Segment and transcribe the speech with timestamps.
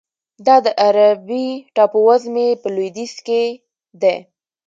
[0.45, 3.43] دا د عربي ټاپوزمې په لویدیځ کې
[4.01, 4.17] دی.